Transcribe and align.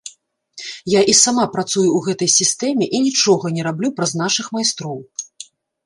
Я 0.93 1.01
і 1.13 1.15
сама 1.23 1.45
працую 1.55 1.85
ў 1.85 1.99
гэтай 2.07 2.29
сістэме 2.39 2.85
і 2.95 3.05
нічога 3.07 3.55
не 3.59 3.71
раблю 3.71 3.87
праз 4.01 4.11
нашых 4.27 4.45
майстроў. 4.57 4.97